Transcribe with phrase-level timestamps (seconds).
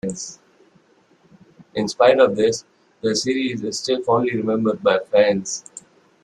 [1.75, 2.65] In spite of this,
[3.01, 5.63] the series is still fondly remembered by fans.